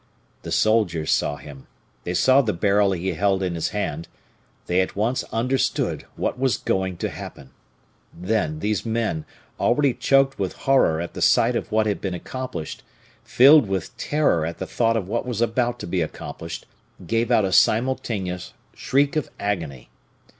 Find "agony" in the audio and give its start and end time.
19.39-19.91